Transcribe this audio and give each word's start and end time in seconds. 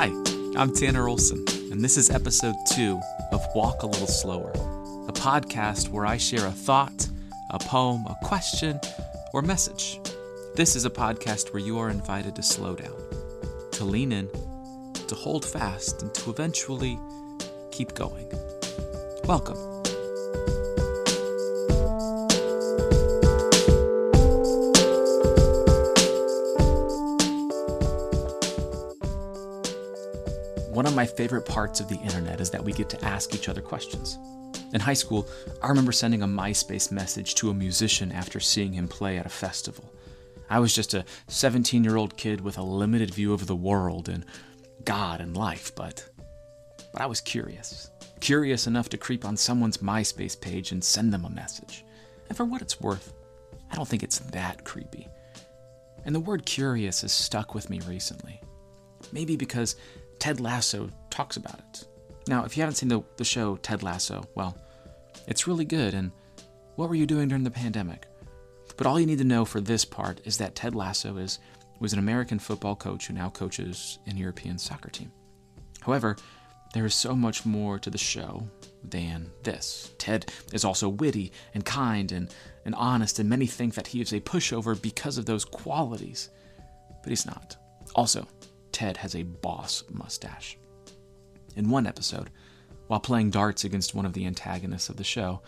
Hi, 0.00 0.12
I'm 0.56 0.72
Tanner 0.72 1.08
Olson, 1.08 1.44
and 1.72 1.82
this 1.82 1.96
is 1.96 2.08
episode 2.08 2.54
two 2.70 3.00
of 3.32 3.44
Walk 3.52 3.82
a 3.82 3.86
Little 3.88 4.06
Slower, 4.06 4.52
a 5.08 5.12
podcast 5.12 5.88
where 5.88 6.06
I 6.06 6.16
share 6.16 6.46
a 6.46 6.52
thought, 6.52 7.08
a 7.50 7.58
poem, 7.58 8.06
a 8.06 8.14
question, 8.22 8.78
or 9.34 9.42
message. 9.42 9.98
This 10.54 10.76
is 10.76 10.84
a 10.84 10.90
podcast 10.90 11.52
where 11.52 11.60
you 11.60 11.80
are 11.80 11.90
invited 11.90 12.36
to 12.36 12.44
slow 12.44 12.76
down, 12.76 12.94
to 13.72 13.84
lean 13.84 14.12
in, 14.12 14.28
to 15.08 15.16
hold 15.16 15.44
fast, 15.44 16.00
and 16.00 16.14
to 16.14 16.30
eventually 16.30 16.96
keep 17.72 17.94
going. 17.94 18.30
Welcome. 19.24 19.77
One 30.78 30.86
of 30.86 30.94
my 30.94 31.06
favorite 31.06 31.44
parts 31.44 31.80
of 31.80 31.88
the 31.88 31.98
internet 31.98 32.40
is 32.40 32.50
that 32.50 32.62
we 32.62 32.72
get 32.72 32.88
to 32.90 33.04
ask 33.04 33.34
each 33.34 33.48
other 33.48 33.60
questions. 33.60 34.16
In 34.72 34.80
high 34.80 34.94
school, 34.94 35.28
I 35.60 35.66
remember 35.66 35.90
sending 35.90 36.22
a 36.22 36.28
MySpace 36.28 36.92
message 36.92 37.34
to 37.34 37.50
a 37.50 37.54
musician 37.54 38.12
after 38.12 38.38
seeing 38.38 38.72
him 38.72 38.86
play 38.86 39.18
at 39.18 39.26
a 39.26 39.28
festival. 39.28 39.92
I 40.48 40.60
was 40.60 40.72
just 40.72 40.94
a 40.94 41.04
17 41.26 41.82
year 41.82 41.96
old 41.96 42.16
kid 42.16 42.40
with 42.40 42.58
a 42.58 42.62
limited 42.62 43.12
view 43.12 43.32
of 43.32 43.48
the 43.48 43.56
world 43.56 44.08
and 44.08 44.24
God 44.84 45.20
and 45.20 45.36
life, 45.36 45.74
but, 45.74 46.08
but 46.92 47.02
I 47.02 47.06
was 47.06 47.20
curious. 47.20 47.90
Curious 48.20 48.68
enough 48.68 48.88
to 48.90 48.96
creep 48.96 49.24
on 49.24 49.36
someone's 49.36 49.78
MySpace 49.78 50.40
page 50.40 50.70
and 50.70 50.84
send 50.84 51.12
them 51.12 51.24
a 51.24 51.30
message. 51.30 51.84
And 52.28 52.36
for 52.36 52.44
what 52.44 52.62
it's 52.62 52.80
worth, 52.80 53.14
I 53.72 53.74
don't 53.74 53.88
think 53.88 54.04
it's 54.04 54.20
that 54.20 54.64
creepy. 54.64 55.08
And 56.04 56.14
the 56.14 56.20
word 56.20 56.46
curious 56.46 57.00
has 57.00 57.10
stuck 57.10 57.52
with 57.52 57.68
me 57.68 57.80
recently. 57.80 58.40
Maybe 59.12 59.34
because 59.34 59.74
Ted 60.18 60.40
Lasso 60.40 60.90
talks 61.10 61.36
about 61.36 61.58
it. 61.58 61.86
Now, 62.28 62.44
if 62.44 62.56
you 62.56 62.62
haven't 62.62 62.76
seen 62.76 62.88
the, 62.88 63.02
the 63.16 63.24
show 63.24 63.56
Ted 63.56 63.82
Lasso, 63.82 64.24
well, 64.34 64.56
it's 65.26 65.46
really 65.46 65.64
good. 65.64 65.94
And 65.94 66.10
what 66.76 66.88
were 66.88 66.94
you 66.94 67.06
doing 67.06 67.28
during 67.28 67.44
the 67.44 67.50
pandemic? 67.50 68.06
But 68.76 68.86
all 68.86 69.00
you 69.00 69.06
need 69.06 69.18
to 69.18 69.24
know 69.24 69.44
for 69.44 69.60
this 69.60 69.84
part 69.84 70.20
is 70.24 70.38
that 70.38 70.54
Ted 70.54 70.74
Lasso 70.74 71.16
is 71.16 71.38
was 71.80 71.92
an 71.92 71.98
American 71.98 72.38
football 72.38 72.74
coach 72.74 73.06
who 73.06 73.14
now 73.14 73.30
coaches 73.30 73.98
an 74.06 74.16
European 74.16 74.58
soccer 74.58 74.90
team. 74.90 75.12
However, 75.80 76.16
there 76.74 76.84
is 76.84 76.94
so 76.94 77.14
much 77.14 77.46
more 77.46 77.78
to 77.78 77.88
the 77.88 77.98
show 77.98 78.46
than 78.84 79.30
this. 79.42 79.92
Ted 79.98 80.30
is 80.52 80.64
also 80.64 80.88
witty 80.88 81.32
and 81.54 81.64
kind 81.64 82.12
and, 82.12 82.34
and 82.64 82.74
honest, 82.74 83.18
and 83.18 83.28
many 83.28 83.46
think 83.46 83.74
that 83.74 83.86
he 83.86 84.00
is 84.00 84.12
a 84.12 84.20
pushover 84.20 84.80
because 84.80 85.18
of 85.18 85.26
those 85.26 85.44
qualities. 85.44 86.30
But 87.02 87.10
he's 87.10 87.26
not. 87.26 87.56
Also, 87.94 88.26
Ted 88.78 88.98
has 88.98 89.16
a 89.16 89.24
boss 89.24 89.82
mustache. 89.90 90.56
In 91.56 91.68
one 91.68 91.84
episode, 91.84 92.30
while 92.86 93.00
playing 93.00 93.30
darts 93.30 93.64
against 93.64 93.92
one 93.92 94.06
of 94.06 94.12
the 94.12 94.24
antagonists 94.24 94.88
of 94.88 94.96
the 94.96 95.02
show, 95.02 95.42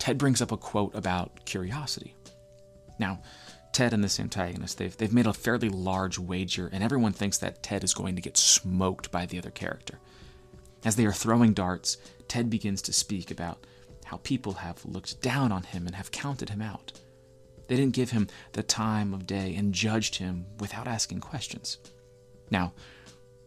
Ted 0.00 0.18
brings 0.18 0.42
up 0.42 0.50
a 0.50 0.56
quote 0.56 0.92
about 0.96 1.44
curiosity. 1.44 2.16
Now, 2.98 3.22
Ted 3.72 3.92
and 3.92 4.02
this 4.02 4.18
antagonist, 4.18 4.78
they've, 4.78 4.96
they've 4.96 5.12
made 5.12 5.28
a 5.28 5.32
fairly 5.32 5.68
large 5.68 6.18
wager, 6.18 6.68
and 6.72 6.82
everyone 6.82 7.12
thinks 7.12 7.38
that 7.38 7.62
Ted 7.62 7.84
is 7.84 7.94
going 7.94 8.16
to 8.16 8.20
get 8.20 8.36
smoked 8.36 9.12
by 9.12 9.26
the 9.26 9.38
other 9.38 9.52
character. 9.52 10.00
As 10.84 10.96
they 10.96 11.06
are 11.06 11.12
throwing 11.12 11.52
darts, 11.52 11.98
Ted 12.26 12.50
begins 12.50 12.82
to 12.82 12.92
speak 12.92 13.30
about 13.30 13.64
how 14.06 14.16
people 14.24 14.54
have 14.54 14.84
looked 14.84 15.22
down 15.22 15.52
on 15.52 15.62
him 15.62 15.86
and 15.86 15.94
have 15.94 16.10
counted 16.10 16.48
him 16.48 16.60
out. 16.60 16.98
They 17.68 17.76
didn't 17.76 17.94
give 17.94 18.10
him 18.10 18.26
the 18.54 18.64
time 18.64 19.14
of 19.14 19.28
day 19.28 19.54
and 19.54 19.72
judged 19.72 20.16
him 20.16 20.46
without 20.58 20.88
asking 20.88 21.20
questions. 21.20 21.78
Now, 22.52 22.74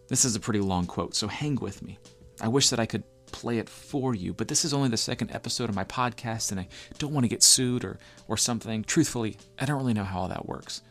this 0.08 0.26
is 0.26 0.36
a 0.36 0.40
pretty 0.40 0.60
long 0.60 0.88
quote, 0.88 1.16
so 1.16 1.28
hang 1.28 1.56
with 1.56 1.82
me. 1.84 2.00
I 2.42 2.48
wish 2.48 2.70
that 2.70 2.80
I 2.80 2.88
could 2.88 3.04
play 3.28 3.60
it 3.60 3.70
for 3.70 4.16
you, 4.16 4.34
but 4.34 4.48
this 4.48 4.66
is 4.66 4.74
only 4.74 4.90
the 4.90 4.98
second 4.98 5.32
episode 5.32 5.70
of 5.70 5.76
my 5.76 5.84
podcast 5.84 6.52
and 6.52 6.60
I 6.60 6.68
don't 6.98 7.14
want 7.14 7.24
to 7.24 7.30
get 7.30 7.44
sued 7.44 7.86
or, 7.86 8.00
or 8.28 8.36
something. 8.36 8.84
Truthfully, 8.84 9.38
I 9.60 9.66
don't 9.66 9.78
really 9.78 9.94
know 9.94 10.04
how 10.04 10.22
all 10.22 10.28
that 10.28 10.48
works, 10.48 10.82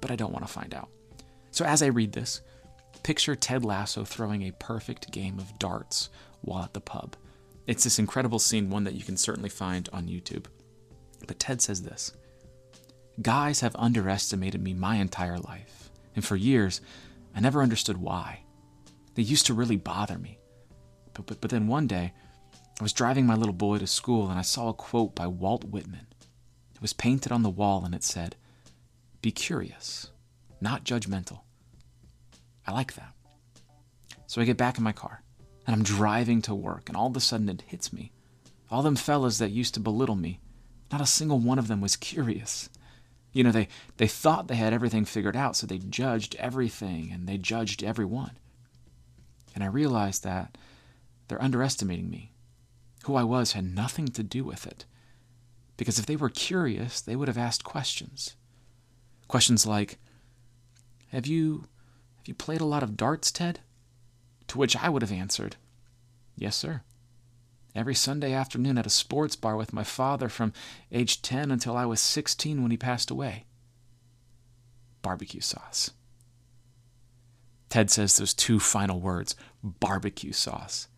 but 0.00 0.10
I 0.10 0.16
don't 0.16 0.32
want 0.32 0.46
to 0.46 0.52
find 0.52 0.74
out. 0.74 0.88
So 1.52 1.64
as 1.64 1.82
I 1.82 1.86
read 1.86 2.12
this, 2.12 2.42
picture 3.02 3.36
Ted 3.36 3.64
Lasso 3.64 4.04
throwing 4.04 4.42
a 4.42 4.52
perfect 4.52 5.12
game 5.12 5.38
of 5.38 5.58
darts 5.58 6.10
while 6.42 6.64
at 6.64 6.74
the 6.74 6.80
pub. 6.80 7.16
It's 7.66 7.84
this 7.84 7.98
incredible 8.00 8.40
scene, 8.40 8.68
one 8.68 8.84
that 8.84 8.94
you 8.94 9.04
can 9.04 9.16
certainly 9.16 9.48
find 9.48 9.88
on 9.92 10.08
YouTube. 10.08 10.46
But 11.26 11.38
Ted 11.38 11.62
says 11.62 11.82
this 11.82 12.12
Guys 13.22 13.60
have 13.60 13.76
underestimated 13.76 14.62
me 14.62 14.74
my 14.74 14.96
entire 14.96 15.38
life, 15.38 15.90
and 16.16 16.24
for 16.24 16.36
years, 16.36 16.80
I 17.34 17.40
never 17.40 17.62
understood 17.62 17.98
why. 17.98 18.44
They 19.14 19.22
used 19.22 19.46
to 19.46 19.54
really 19.54 19.76
bother 19.76 20.18
me. 20.18 20.38
But, 21.14 21.26
but, 21.26 21.40
but 21.40 21.50
then 21.50 21.66
one 21.66 21.86
day, 21.86 22.12
I 22.78 22.82
was 22.82 22.92
driving 22.92 23.26
my 23.26 23.34
little 23.34 23.54
boy 23.54 23.78
to 23.78 23.86
school 23.86 24.28
and 24.30 24.38
I 24.38 24.42
saw 24.42 24.68
a 24.68 24.74
quote 24.74 25.14
by 25.14 25.26
Walt 25.26 25.64
Whitman. 25.64 26.06
It 26.74 26.80
was 26.80 26.92
painted 26.92 27.30
on 27.32 27.42
the 27.42 27.50
wall 27.50 27.84
and 27.84 27.94
it 27.94 28.02
said, 28.02 28.36
Be 29.20 29.30
curious, 29.30 30.10
not 30.60 30.84
judgmental. 30.84 31.40
I 32.66 32.72
like 32.72 32.94
that. 32.94 33.12
So 34.26 34.40
I 34.40 34.44
get 34.44 34.56
back 34.56 34.78
in 34.78 34.84
my 34.84 34.92
car 34.92 35.22
and 35.66 35.74
I'm 35.74 35.82
driving 35.82 36.40
to 36.42 36.54
work 36.54 36.88
and 36.88 36.96
all 36.96 37.08
of 37.08 37.16
a 37.16 37.20
sudden 37.20 37.48
it 37.48 37.64
hits 37.66 37.92
me. 37.92 38.12
All 38.70 38.82
them 38.82 38.96
fellas 38.96 39.38
that 39.38 39.50
used 39.50 39.74
to 39.74 39.80
belittle 39.80 40.16
me, 40.16 40.40
not 40.90 41.00
a 41.00 41.06
single 41.06 41.38
one 41.38 41.58
of 41.58 41.68
them 41.68 41.80
was 41.80 41.96
curious. 41.96 42.70
You 43.32 43.44
know, 43.44 43.52
they, 43.52 43.68
they 43.96 44.08
thought 44.08 44.48
they 44.48 44.56
had 44.56 44.72
everything 44.72 45.04
figured 45.04 45.36
out, 45.36 45.56
so 45.56 45.66
they 45.66 45.78
judged 45.78 46.34
everything 46.36 47.10
and 47.12 47.28
they 47.28 47.38
judged 47.38 47.84
everyone. 47.84 48.32
And 49.54 49.62
I 49.62 49.68
realized 49.68 50.24
that 50.24 50.56
they're 51.28 51.42
underestimating 51.42 52.10
me. 52.10 52.32
Who 53.04 53.14
I 53.14 53.24
was 53.24 53.52
had 53.52 53.64
nothing 53.64 54.08
to 54.08 54.22
do 54.22 54.44
with 54.44 54.66
it. 54.66 54.84
Because 55.76 55.98
if 55.98 56.06
they 56.06 56.16
were 56.16 56.28
curious, 56.28 57.00
they 57.00 57.16
would 57.16 57.28
have 57.28 57.38
asked 57.38 57.64
questions. 57.64 58.34
Questions 59.28 59.66
like, 59.66 59.98
Have 61.10 61.26
you 61.26 61.64
have 62.18 62.28
you 62.28 62.34
played 62.34 62.60
a 62.60 62.66
lot 62.66 62.82
of 62.82 62.98
darts, 62.98 63.32
Ted? 63.32 63.60
To 64.48 64.58
which 64.58 64.76
I 64.76 64.90
would 64.90 65.00
have 65.00 65.12
answered, 65.12 65.56
Yes, 66.36 66.56
sir. 66.56 66.82
Every 67.74 67.94
Sunday 67.94 68.32
afternoon 68.32 68.78
at 68.78 68.86
a 68.86 68.90
sports 68.90 69.36
bar 69.36 69.56
with 69.56 69.72
my 69.72 69.84
father 69.84 70.28
from 70.28 70.52
age 70.90 71.22
10 71.22 71.50
until 71.50 71.76
I 71.76 71.86
was 71.86 72.00
16 72.00 72.60
when 72.62 72.70
he 72.70 72.76
passed 72.76 73.10
away. 73.10 73.44
Barbecue 75.02 75.40
sauce. 75.40 75.92
Ted 77.68 77.90
says 77.90 78.16
those 78.16 78.34
two 78.34 78.58
final 78.58 79.00
words, 79.00 79.36
barbecue 79.62 80.32
sauce, 80.32 80.88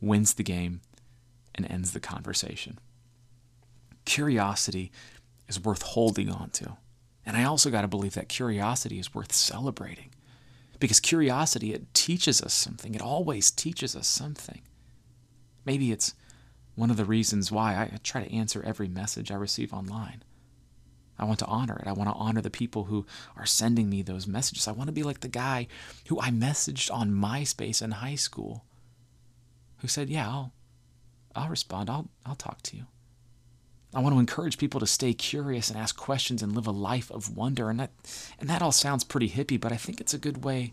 wins 0.00 0.34
the 0.34 0.42
game 0.42 0.80
and 1.54 1.70
ends 1.70 1.92
the 1.92 2.00
conversation. 2.00 2.78
Curiosity 4.06 4.90
is 5.48 5.60
worth 5.60 5.82
holding 5.82 6.30
on 6.30 6.48
to. 6.50 6.78
And 7.26 7.36
I 7.36 7.44
also 7.44 7.70
got 7.70 7.82
to 7.82 7.88
believe 7.88 8.14
that 8.14 8.28
curiosity 8.28 8.98
is 8.98 9.14
worth 9.14 9.32
celebrating. 9.32 10.10
Because 10.80 10.98
curiosity, 10.98 11.72
it 11.72 11.92
teaches 11.94 12.42
us 12.42 12.54
something. 12.54 12.94
It 12.94 13.02
always 13.02 13.50
teaches 13.50 13.94
us 13.94 14.08
something. 14.08 14.62
Maybe 15.64 15.92
it's 15.92 16.14
one 16.74 16.90
of 16.90 16.96
the 16.96 17.04
reasons 17.04 17.52
why 17.52 17.74
I 17.74 17.98
try 18.02 18.24
to 18.24 18.34
answer 18.34 18.62
every 18.62 18.88
message 18.88 19.30
I 19.30 19.36
receive 19.36 19.72
online. 19.72 20.22
I 21.18 21.24
want 21.24 21.38
to 21.40 21.46
honor 21.46 21.76
it. 21.76 21.86
I 21.86 21.92
want 21.92 22.08
to 22.08 22.16
honor 22.16 22.40
the 22.40 22.50
people 22.50 22.84
who 22.84 23.06
are 23.36 23.46
sending 23.46 23.88
me 23.88 24.02
those 24.02 24.26
messages. 24.26 24.66
I 24.66 24.72
want 24.72 24.88
to 24.88 24.92
be 24.92 25.02
like 25.02 25.20
the 25.20 25.28
guy 25.28 25.68
who 26.08 26.20
I 26.20 26.30
messaged 26.30 26.92
on 26.92 27.12
MySpace 27.12 27.82
in 27.82 27.92
high 27.92 28.14
school 28.14 28.64
who 29.78 29.88
said, 29.88 30.08
"Yeah, 30.08 30.28
I'll 30.28 30.52
I'll 31.36 31.48
respond. 31.48 31.90
I'll 31.90 32.08
I'll 32.24 32.34
talk 32.34 32.62
to 32.62 32.76
you." 32.76 32.86
I 33.94 34.00
want 34.00 34.14
to 34.14 34.20
encourage 34.20 34.56
people 34.56 34.80
to 34.80 34.86
stay 34.86 35.12
curious 35.12 35.68
and 35.68 35.78
ask 35.78 35.96
questions 35.96 36.42
and 36.42 36.54
live 36.54 36.66
a 36.66 36.72
life 36.72 37.10
of 37.10 37.36
wonder 37.36 37.68
and 37.68 37.78
that 37.78 37.90
and 38.40 38.48
that 38.48 38.62
all 38.62 38.72
sounds 38.72 39.04
pretty 39.04 39.28
hippie, 39.28 39.60
but 39.60 39.72
I 39.72 39.76
think 39.76 40.00
it's 40.00 40.14
a 40.14 40.18
good 40.18 40.44
way 40.44 40.72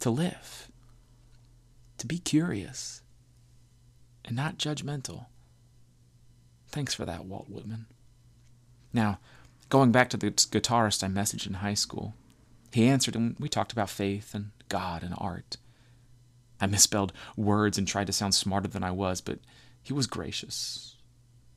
to 0.00 0.10
live. 0.10 0.70
To 1.98 2.06
be 2.06 2.18
curious 2.18 3.02
and 4.26 4.36
not 4.36 4.58
judgmental. 4.58 5.26
Thanks 6.68 6.94
for 6.94 7.04
that, 7.04 7.24
Walt 7.24 7.48
Whitman. 7.48 7.86
Now, 8.92 9.18
Going 9.68 9.90
back 9.90 10.10
to 10.10 10.16
the 10.16 10.30
guitarist 10.30 11.02
I 11.02 11.08
messaged 11.08 11.46
in 11.46 11.54
high 11.54 11.74
school, 11.74 12.14
he 12.72 12.86
answered 12.86 13.16
and 13.16 13.36
we 13.38 13.48
talked 13.48 13.72
about 13.72 13.90
faith 13.90 14.34
and 14.34 14.50
God 14.68 15.02
and 15.02 15.14
art. 15.18 15.56
I 16.60 16.66
misspelled 16.66 17.12
words 17.36 17.76
and 17.76 17.86
tried 17.86 18.06
to 18.06 18.12
sound 18.12 18.34
smarter 18.34 18.68
than 18.68 18.84
I 18.84 18.92
was, 18.92 19.20
but 19.20 19.40
he 19.82 19.92
was 19.92 20.06
gracious 20.06 20.96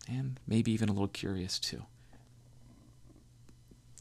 and 0.07 0.39
maybe 0.47 0.71
even 0.71 0.89
a 0.89 0.91
little 0.91 1.07
curious 1.07 1.59
too. 1.59 1.83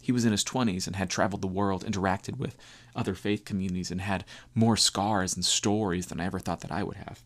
He 0.01 0.11
was 0.11 0.25
in 0.25 0.33
his 0.33 0.45
20s 0.45 0.87
and 0.87 0.97
had 0.97 1.11
traveled 1.11 1.43
the 1.43 1.49
world, 1.49 1.85
interacted 1.85 2.39
with 2.39 2.57
other 2.97 3.15
faith 3.15 3.45
communities, 3.45 3.91
and 3.91 4.01
had 4.01 4.25
more 4.55 4.77
scars 4.77 5.37
and 5.37 5.45
stories 5.45 6.07
than 6.07 6.19
I 6.19 6.25
ever 6.25 6.39
thought 6.39 6.61
that 6.61 6.73
I 6.73 6.83
would 6.83 6.97
have. 6.97 7.23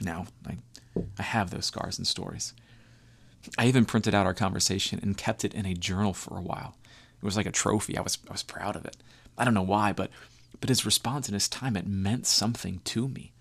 Now, 0.00 0.26
I, 0.46 0.58
I 1.18 1.22
have 1.22 1.50
those 1.50 1.66
scars 1.66 1.98
and 1.98 2.06
stories. 2.06 2.52
I 3.58 3.66
even 3.66 3.84
printed 3.84 4.14
out 4.14 4.26
our 4.26 4.34
conversation 4.34 4.98
and 5.02 5.16
kept 5.16 5.44
it 5.44 5.54
in 5.54 5.66
a 5.66 5.74
journal 5.74 6.12
for 6.12 6.36
a 6.36 6.42
while. 6.42 6.76
It 7.22 7.24
was 7.24 7.36
like 7.36 7.46
a 7.46 7.52
trophy. 7.52 7.96
I 7.96 8.02
was, 8.02 8.18
I 8.28 8.32
was 8.32 8.42
proud 8.42 8.76
of 8.76 8.84
it. 8.84 8.96
I 9.38 9.44
don't 9.44 9.54
know 9.54 9.62
why, 9.62 9.92
but, 9.92 10.10
but 10.60 10.68
his 10.68 10.84
response 10.84 11.28
and 11.28 11.34
his 11.34 11.48
time, 11.48 11.76
it 11.76 11.86
meant 11.86 12.26
something 12.26 12.80
to 12.84 13.08
me. 13.08 13.32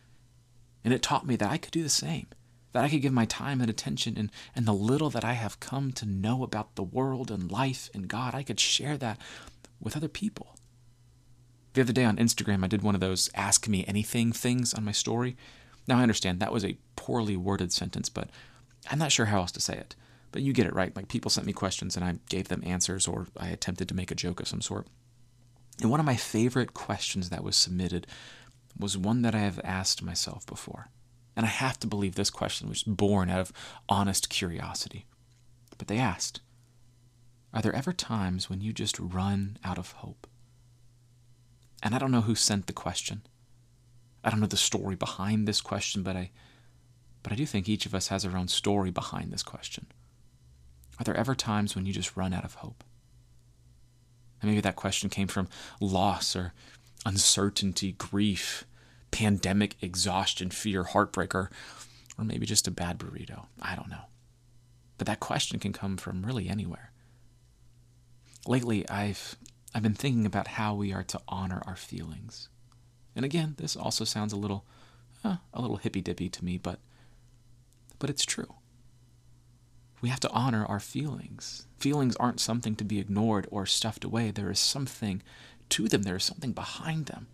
And 0.84 0.94
it 0.94 1.02
taught 1.02 1.26
me 1.26 1.36
that 1.38 1.52
I 1.52 1.58
could 1.58 1.72
do 1.72 1.84
the 1.84 1.90
same, 1.90 2.28
that 2.72 2.84
I 2.84 2.90
could 2.90 3.02
give 3.02 3.14
my 3.14 3.26
time 3.26 3.62
and 3.62 3.70
attention 3.70 4.16
and, 4.18 4.32
and 4.56 4.66
the 4.66 4.74
little 4.74 5.10
that 5.10 5.26
I 5.26 5.34
have 5.34 5.60
come 5.60 5.92
to 5.94 6.06
know 6.06 6.44
about 6.44 6.76
the 6.76 6.84
world 6.84 7.32
and 7.32 7.52
life 7.52 7.90
and 7.94 8.08
God, 8.08 8.36
I 8.36 8.44
could 8.44 8.60
share 8.60 8.98
that 8.98 9.20
with 9.80 9.98
other 9.98 10.08
people. 10.08 10.56
The 11.74 11.82
other 11.82 11.94
day 11.94 12.06
on 12.06 12.18
Instagram, 12.18 12.64
I 12.64 12.68
did 12.68 12.84
one 12.84 12.96
of 12.96 13.02
those 13.02 13.30
ask 13.36 13.68
me 13.68 13.84
anything 13.88 14.32
things 14.32 14.74
on 14.74 14.86
my 14.86 14.94
story. 14.94 15.36
Now, 15.88 16.00
I 16.00 16.04
understand 16.04 16.40
that 16.40 16.54
was 16.54 16.66
a 16.66 16.78
poorly 16.96 17.38
worded 17.38 17.72
sentence, 17.72 18.10
but 18.10 18.30
I'm 18.90 19.00
not 19.00 19.12
sure 19.12 19.28
how 19.28 19.40
else 19.40 19.52
to 19.54 19.62
say 19.62 19.76
it. 19.76 19.96
But 20.32 20.42
you 20.42 20.54
get 20.54 20.68
it 20.68 20.76
right. 20.76 20.96
Like 20.96 21.08
people 21.08 21.32
sent 21.32 21.48
me 21.48 21.54
questions 21.54 21.96
and 21.96 22.04
I 22.04 22.16
gave 22.30 22.50
them 22.50 22.64
answers 22.66 23.08
or 23.08 23.28
I 23.38 23.48
attempted 23.48 23.88
to 23.90 23.96
make 23.96 24.12
a 24.12 24.16
joke 24.16 24.40
of 24.40 24.48
some 24.48 24.62
sort. 24.62 24.88
And 25.82 25.90
one 25.90 26.00
of 26.00 26.06
my 26.06 26.16
favorite 26.16 26.74
questions 26.74 27.30
that 27.30 27.44
was 27.44 27.56
submitted 27.56 28.08
was 28.78 28.98
one 28.98 29.22
that 29.22 29.36
I 29.36 29.40
have 29.40 29.62
asked 29.64 30.04
myself 30.04 30.46
before. 30.46 30.90
And 31.36 31.46
I 31.46 31.50
have 31.50 31.80
to 31.80 31.88
believe 31.88 32.16
this 32.16 32.30
question 32.30 32.70
was 32.70 32.84
born 32.84 33.30
out 33.30 33.40
of 33.40 33.54
honest 33.88 34.30
curiosity. 34.30 35.06
But 35.78 35.88
they 35.88 35.98
asked, 35.98 36.42
Are 37.54 37.62
there 37.62 37.76
ever 37.76 37.94
times 37.94 38.50
when 38.50 38.62
you 38.62 38.74
just 38.74 39.00
run 39.00 39.58
out 39.64 39.78
of 39.78 39.92
hope? 39.94 40.28
And 41.84 41.94
I 41.94 42.00
don't 42.00 42.12
know 42.12 42.22
who 42.22 42.36
sent 42.36 42.68
the 42.68 42.74
question. 42.74 43.22
I 44.26 44.32
don't 44.32 44.40
know 44.40 44.48
the 44.48 44.58
story 44.58 44.96
behind 44.96 45.48
this 45.48 45.62
question, 45.62 46.02
but 46.02 46.16
I 46.16 46.32
but 47.22 47.32
I 47.32 47.36
do 47.36 47.46
think 47.46 47.70
each 47.70 47.86
of 47.86 47.96
us 47.96 48.10
has 48.10 48.26
our 48.26 48.38
own 48.38 48.48
story 48.48 48.92
behind 48.92 49.32
this 49.32 49.44
question. 49.44 49.88
Are 51.00 51.04
there 51.04 51.16
ever 51.16 51.34
times 51.36 51.76
when 51.76 51.86
you 51.86 51.94
just 51.94 52.16
run 52.16 52.34
out 52.34 52.46
of 52.46 52.56
hope? 52.56 52.84
And 54.42 54.50
maybe 54.50 54.62
that 54.62 54.76
question 54.76 55.10
came 55.10 55.28
from 55.28 55.48
loss 55.80 56.36
or 56.36 56.54
uncertainty, 57.04 57.94
grief, 57.94 58.66
pandemic, 59.10 59.76
exhaustion, 59.82 60.52
fear, 60.52 60.84
heartbreak, 60.84 61.34
or, 61.34 61.50
or 62.18 62.26
maybe 62.26 62.46
just 62.46 62.68
a 62.68 62.72
bad 62.72 63.00
burrito. 63.00 63.48
I 63.60 63.76
don't 63.76 63.90
know. 63.90 64.06
But 65.00 65.08
that 65.08 65.20
question 65.20 65.58
can 65.58 65.74
come 65.74 65.98
from 65.98 66.26
really 66.26 66.48
anywhere. 66.48 66.92
Lately, 68.46 68.88
I've, 68.88 69.36
I've 69.74 69.84
been 69.84 69.96
thinking 69.96 70.28
about 70.28 70.48
how 70.48 70.76
we 70.76 70.94
are 70.94 71.04
to 71.04 71.20
honor 71.28 71.64
our 71.66 71.76
feelings. 71.76 72.50
And 73.16 73.24
again, 73.24 73.56
this 73.58 73.76
also 73.76 74.04
sounds 74.04 74.34
a 74.34 74.38
little, 74.38 74.66
uh, 75.24 75.38
a 75.54 75.62
little 75.62 75.78
hippy 75.78 76.02
dippy 76.02 76.30
to 76.30 76.44
me, 76.46 76.58
but 76.58 76.80
but 77.98 78.10
it's 78.10 78.26
true. 78.26 78.56
We 80.02 80.10
have 80.10 80.20
to 80.20 80.32
honor 80.32 80.66
our 80.66 80.80
feelings. 80.80 81.66
Feelings 81.80 82.16
aren't 82.18 82.40
something 82.40 82.76
to 82.76 82.84
be 82.84 83.00
ignored 83.00 83.48
or 83.50 83.66
stuffed 83.66 84.04
away. 84.04 84.32
There 84.32 84.52
is 84.52 84.60
something 84.60 85.24
to 85.70 85.88
them, 85.88 86.04
there 86.04 86.18
is 86.18 86.24
something 86.24 86.52
behind 86.52 87.08
them. 87.08 87.28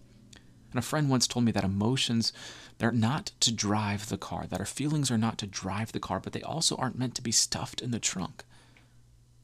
And 0.71 0.79
a 0.79 0.81
friend 0.81 1.09
once 1.09 1.27
told 1.27 1.43
me 1.43 1.51
that 1.51 1.65
emotions, 1.65 2.31
they're 2.77 2.91
not 2.93 3.31
to 3.41 3.51
drive 3.51 4.07
the 4.07 4.17
car, 4.17 4.45
that 4.47 4.59
our 4.59 4.65
feelings 4.65 5.11
are 5.11 5.17
not 5.17 5.37
to 5.39 5.47
drive 5.47 5.91
the 5.91 5.99
car, 5.99 6.21
but 6.21 6.31
they 6.31 6.41
also 6.41 6.77
aren't 6.77 6.97
meant 6.97 7.15
to 7.15 7.21
be 7.21 7.31
stuffed 7.31 7.81
in 7.81 7.91
the 7.91 7.99
trunk. 7.99 8.45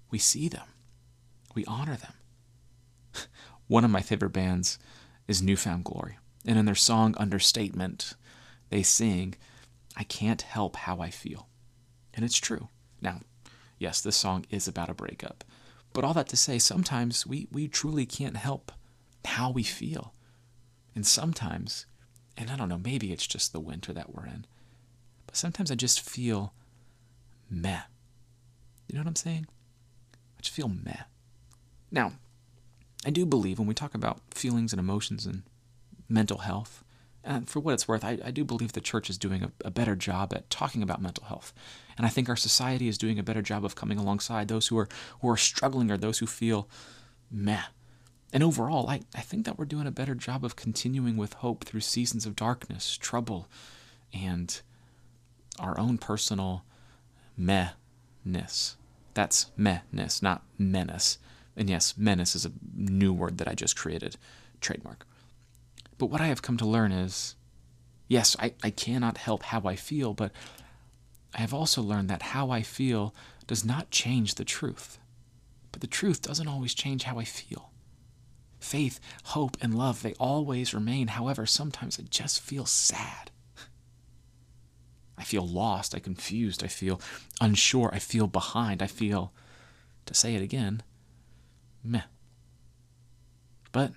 We 0.10 0.20
see 0.20 0.48
them, 0.48 0.68
we 1.54 1.66
honor 1.66 1.98
them. 1.98 2.14
One 3.68 3.84
of 3.84 3.92
my 3.92 4.02
favorite 4.02 4.32
bands 4.32 4.80
is 5.28 5.42
New 5.42 5.58
Found 5.58 5.84
Glory. 5.84 6.18
And 6.48 6.58
in 6.58 6.66
their 6.66 6.76
song 6.76 7.14
Understatement, 7.18 8.14
they 8.70 8.82
sing, 8.82 9.36
I 9.98 10.04
can't 10.04 10.42
help 10.42 10.78
how 10.78 11.02
I 11.02 11.10
feel. 11.10 11.50
And 12.14 12.24
it's 12.24 12.38
true. 12.38 12.70
Now, 13.02 13.20
yes, 13.78 14.00
this 14.00 14.16
song 14.16 14.46
is 14.50 14.68
about 14.68 14.90
a 14.90 14.94
breakup. 14.94 15.44
But 15.92 16.06
all 16.06 16.14
that 16.14 16.30
to 16.30 16.38
say, 16.38 16.58
sometimes 16.58 17.28
we, 17.28 17.48
we 17.52 17.68
truly 17.68 18.06
can't 18.06 18.38
help 18.38 18.72
how 19.26 19.52
we 19.52 19.64
feel. 19.64 20.14
And 20.96 21.06
sometimes, 21.06 21.86
and 22.38 22.50
I 22.50 22.56
don't 22.56 22.70
know, 22.70 22.80
maybe 22.84 23.12
it's 23.12 23.28
just 23.28 23.52
the 23.52 23.60
winter 23.60 23.92
that 23.92 24.16
we're 24.16 24.26
in, 24.26 24.46
but 25.26 25.36
sometimes 25.36 25.70
I 25.70 25.76
just 25.76 26.00
feel 26.00 26.54
meh. 27.50 27.82
You 28.88 28.96
know 28.96 29.02
what 29.02 29.08
I'm 29.08 29.16
saying? 29.16 29.48
I 30.16 30.42
just 30.42 30.56
feel 30.56 30.70
meh. 30.70 31.04
Now, 31.92 32.14
I 33.06 33.10
do 33.10 33.26
believe 33.26 33.60
when 33.60 33.68
we 33.68 33.74
talk 33.74 33.94
about 33.94 34.22
feelings 34.34 34.72
and 34.72 34.80
emotions 34.80 35.26
and 35.26 35.44
mental 36.10 36.40
health, 36.40 36.84
and 37.28 37.50
for 37.50 37.60
what 37.60 37.74
it's 37.74 37.90
worth, 37.90 38.06
I, 38.06 38.18
I 38.24 38.32
do 38.32 38.46
believe 38.46 38.72
the 38.72 38.80
church 38.80 39.10
is 39.10 39.18
doing 39.18 39.44
a, 39.44 39.52
a, 39.66 39.72
better 39.72 39.98
job 39.98 40.34
at 40.34 40.50
talking 40.50 40.82
about 40.82 41.02
mental 41.02 41.26
health. 41.26 41.54
And 41.98 42.06
I 42.06 42.10
think 42.10 42.30
our 42.30 42.38
society 42.38 42.88
is 42.88 42.98
doing 42.98 43.20
a 43.20 43.24
better 43.24 43.42
job 43.42 43.66
of 43.66 43.76
coming 43.76 43.98
alongside 43.98 44.48
those 44.48 44.68
who 44.68 44.78
are 44.78 44.88
who 45.20 45.30
are 45.30 45.36
struggling 45.36 45.92
or 45.92 45.98
those 45.98 46.20
who 46.20 46.26
feel 46.26 46.70
meh. 47.30 47.64
And 48.32 48.44
overall, 48.44 48.90
I, 48.90 49.02
I 49.14 49.22
think 49.22 49.46
that 49.46 49.60
we're 49.60 49.66
doing 49.66 49.88
a 49.88 49.92
better 49.92 50.16
job 50.16 50.46
of 50.46 50.56
continuing 50.56 51.18
with 51.18 51.34
hope 51.34 51.66
through 51.66 51.82
seasons 51.82 52.26
of 52.26 52.36
darkness, 52.36 52.98
trouble, 52.98 53.50
and 54.14 54.62
our 55.60 55.78
own 55.78 55.98
personal 55.98 56.64
mehness. 57.38 58.76
That's 59.14 59.52
mehness, 59.58 60.22
not 60.24 60.44
menace. 60.58 61.18
And 61.58 61.70
yes, 61.70 61.94
mehness 62.00 62.36
is 62.36 62.46
a 62.46 62.52
new 62.74 63.12
word 63.12 63.38
that 63.40 63.50
I 63.50 63.54
just 63.54 63.76
created. 63.76 64.16
Trademark. 64.62 65.06
But 65.98 66.08
what 66.08 66.22
I 66.22 66.28
have 66.28 66.42
come 66.42 66.58
to 66.58 66.66
learn 66.66 66.92
is 66.92 67.36
yes, 68.08 68.36
I, 68.40 68.54
I 68.64 68.70
cannot 68.70 69.18
help 69.18 69.44
how 69.44 69.62
I 69.66 69.76
feel, 69.76 70.14
but 70.14 70.32
I 71.34 71.42
have 71.42 71.54
also 71.54 71.82
learned 71.82 72.10
that 72.10 72.22
how 72.22 72.50
I 72.50 72.62
feel 72.62 73.14
does 73.46 73.66
not 73.66 73.92
change 73.92 74.36
the 74.36 74.46
truth. 74.46 74.98
But 75.72 75.82
the 75.82 75.88
truth 75.88 76.22
doesn't 76.22 76.48
always 76.48 76.74
change 76.74 77.04
how 77.04 77.20
I 77.20 77.24
feel. 77.24 77.72
Faith, 78.60 79.00
hope, 79.26 79.58
and 79.62 79.76
love, 79.76 80.02
they 80.02 80.14
always 80.14 80.74
remain. 80.74 81.10
However, 81.10 81.46
sometimes 81.46 82.00
I 82.00 82.04
just 82.10 82.42
feel 82.42 82.66
sad. 82.66 83.32
I 85.18 85.24
feel 85.24 85.48
lost, 85.48 85.96
I 85.96 86.00
confused, 86.00 86.64
I 86.64 86.68
feel 86.68 87.02
unsure, 87.42 87.90
I 87.94 88.00
feel 88.00 88.28
behind, 88.28 88.84
I 88.84 88.88
feel, 88.88 89.32
to 90.06 90.14
say 90.14 90.36
it 90.36 90.42
again, 90.42 90.84
meh. 91.84 92.04
But 93.72 93.94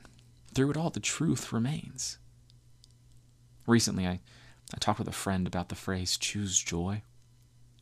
through 0.60 0.70
it 0.70 0.76
all, 0.76 0.90
the 0.90 1.00
truth 1.00 1.54
remains. 1.54 2.18
Recently, 3.66 4.06
I, 4.06 4.20
I 4.74 4.78
talked 4.78 4.98
with 4.98 5.08
a 5.08 5.12
friend 5.12 5.46
about 5.46 5.70
the 5.70 5.74
phrase 5.74 6.18
choose 6.18 6.62
joy. 6.62 7.00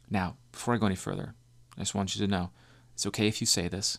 Now, 0.08 0.36
before 0.52 0.74
I 0.74 0.76
go 0.76 0.86
any 0.86 0.94
further, 0.94 1.34
I 1.76 1.80
just 1.80 1.96
want 1.96 2.14
you 2.14 2.24
to 2.24 2.30
know 2.30 2.50
it's 2.94 3.04
okay 3.04 3.26
if 3.26 3.40
you 3.40 3.48
say 3.48 3.66
this. 3.66 3.98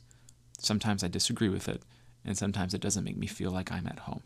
Sometimes 0.59 1.03
I 1.03 1.09
disagree 1.09 1.49
with 1.49 1.67
it, 1.67 1.83
and 2.23 2.37
sometimes 2.37 2.73
it 2.73 2.79
doesn't 2.79 3.03
make 3.03 3.17
me 3.17 3.27
feel 3.27 3.51
like 3.51 3.69
I'm 3.69 3.85
at 3.85 3.99
home. 3.99 4.23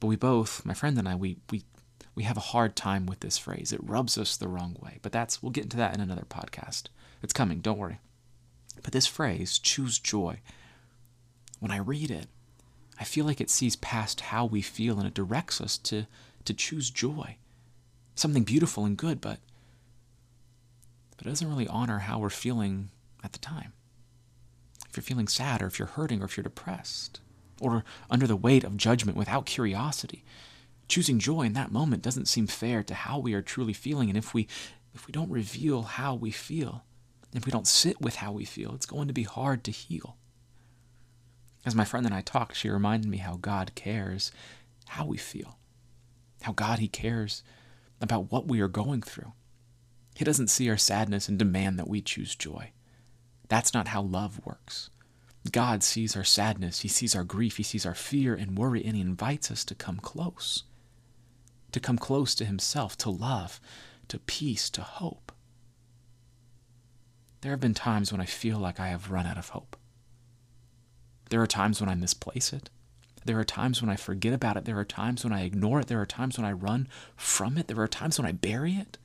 But 0.00 0.08
we 0.08 0.16
both, 0.16 0.66
my 0.66 0.74
friend 0.74 0.98
and 0.98 1.08
I, 1.08 1.14
we, 1.14 1.38
we, 1.50 1.62
we 2.14 2.24
have 2.24 2.36
a 2.36 2.40
hard 2.40 2.76
time 2.76 3.06
with 3.06 3.20
this 3.20 3.38
phrase. 3.38 3.72
It 3.72 3.80
rubs 3.82 4.18
us 4.18 4.36
the 4.36 4.48
wrong 4.48 4.76
way. 4.82 4.98
But 5.00 5.12
that's, 5.12 5.42
we'll 5.42 5.48
get 5.48 5.64
into 5.64 5.78
that 5.78 5.94
in 5.94 6.02
another 6.02 6.26
podcast. 6.28 6.88
It's 7.22 7.32
coming, 7.32 7.60
don't 7.60 7.78
worry. 7.78 8.00
But 8.82 8.92
this 8.92 9.06
phrase, 9.06 9.58
choose 9.58 9.98
joy, 9.98 10.40
when 11.58 11.70
I 11.70 11.78
read 11.78 12.10
it, 12.10 12.26
I 13.00 13.04
feel 13.04 13.24
like 13.24 13.40
it 13.40 13.48
sees 13.48 13.76
past 13.76 14.20
how 14.20 14.44
we 14.44 14.60
feel 14.60 14.98
and 14.98 15.08
it 15.08 15.14
directs 15.14 15.58
us 15.58 15.78
to, 15.78 16.06
to 16.44 16.52
choose 16.52 16.90
joy. 16.90 17.36
Something 18.14 18.44
beautiful 18.44 18.84
and 18.84 18.94
good, 18.94 19.22
but, 19.22 19.38
but 21.16 21.26
it 21.26 21.30
doesn't 21.30 21.48
really 21.48 21.66
honor 21.66 22.00
how 22.00 22.18
we're 22.18 22.28
feeling 22.28 22.90
at 23.24 23.32
the 23.32 23.38
time. 23.38 23.72
If 24.86 24.96
you're 24.96 25.02
feeling 25.02 25.28
sad, 25.28 25.62
or 25.62 25.66
if 25.66 25.78
you're 25.78 25.88
hurting, 25.88 26.20
or 26.20 26.26
if 26.26 26.36
you're 26.36 26.44
depressed, 26.44 27.20
or 27.58 27.84
under 28.10 28.26
the 28.26 28.36
weight 28.36 28.64
of 28.64 28.76
judgment 28.76 29.16
without 29.16 29.46
curiosity, 29.46 30.22
choosing 30.86 31.18
joy 31.18 31.42
in 31.42 31.54
that 31.54 31.72
moment 31.72 32.02
doesn't 32.02 32.28
seem 32.28 32.46
fair 32.46 32.82
to 32.82 32.94
how 32.94 33.18
we 33.18 33.32
are 33.32 33.40
truly 33.40 33.72
feeling. 33.72 34.10
And 34.10 34.18
if 34.18 34.34
we, 34.34 34.46
if 34.94 35.06
we 35.06 35.12
don't 35.12 35.30
reveal 35.30 35.82
how 35.82 36.14
we 36.14 36.32
feel, 36.32 36.84
if 37.32 37.46
we 37.46 37.52
don't 37.52 37.68
sit 37.68 37.98
with 38.00 38.16
how 38.16 38.32
we 38.32 38.44
feel, 38.44 38.74
it's 38.74 38.84
going 38.84 39.08
to 39.08 39.14
be 39.14 39.22
hard 39.22 39.64
to 39.64 39.70
heal. 39.70 40.16
As 41.64 41.74
my 41.74 41.84
friend 41.84 42.06
and 42.06 42.14
I 42.14 42.22
talked, 42.22 42.56
she 42.56 42.70
reminded 42.70 43.08
me 43.08 43.18
how 43.18 43.36
God 43.36 43.74
cares 43.74 44.32
how 44.90 45.06
we 45.06 45.16
feel, 45.16 45.56
how 46.42 46.52
God, 46.52 46.80
He 46.80 46.88
cares 46.88 47.44
about 48.00 48.32
what 48.32 48.48
we 48.48 48.60
are 48.60 48.68
going 48.68 49.02
through. 49.02 49.32
He 50.16 50.24
doesn't 50.24 50.48
see 50.48 50.68
our 50.68 50.76
sadness 50.76 51.28
and 51.28 51.38
demand 51.38 51.78
that 51.78 51.88
we 51.88 52.00
choose 52.00 52.34
joy, 52.34 52.72
That's 53.48 53.72
not 53.72 53.88
how 53.88 54.02
love 54.02 54.44
works. 54.44 54.90
God 55.50 55.82
sees 55.82 56.16
our 56.16 56.24
sadness, 56.24 56.80
He 56.80 56.88
sees 56.88 57.14
our 57.14 57.24
grief, 57.24 57.56
He 57.56 57.62
sees 57.62 57.86
our 57.86 57.94
fear 57.94 58.34
and 58.34 58.58
worry, 58.58 58.84
and 58.84 58.96
He 58.96 59.02
invites 59.02 59.50
us 59.50 59.64
to 59.66 59.74
come 59.74 59.98
close. 59.98 60.64
To 61.72 61.80
come 61.80 61.98
close 61.98 62.34
to 62.34 62.44
Himself, 62.44 62.96
to 62.98 63.10
love, 63.10 63.60
to 64.08 64.18
peace, 64.18 64.70
to 64.70 64.82
hope. 64.82 65.32
There 67.42 67.52
have 67.52 67.60
been 67.60 67.74
times 67.74 68.10
when 68.12 68.20
I 68.20 68.26
feel 68.26 68.58
like 68.58 68.80
I 68.80 68.88
have 68.88 69.10
run 69.10 69.26
out 69.26 69.38
of 69.38 69.50
hope. 69.50 69.76
There 71.30 71.40
are 71.40 71.46
times 71.46 71.80
when 71.80 71.88
I 71.88 71.94
misplace 71.94 72.52
it. 72.52 72.70
There 73.24 73.38
are 73.38 73.44
times 73.44 73.80
when 73.80 73.90
I 73.90 73.96
forget 73.96 74.32
about 74.32 74.56
it. 74.56 74.64
There 74.64 74.78
are 74.78 74.84
times 74.84 75.24
when 75.24 75.32
I 75.32 75.42
ignore 75.42 75.80
it. 75.80 75.86
There 75.86 76.00
are 76.00 76.06
times 76.06 76.36
when 76.36 76.46
I 76.46 76.52
run 76.52 76.88
from 77.16 77.58
it. 77.58 77.68
There 77.68 77.80
are 77.80 77.88
times 77.88 78.18
when 78.18 78.26
I 78.26 78.32
bury 78.32 78.74
it. 78.74 78.98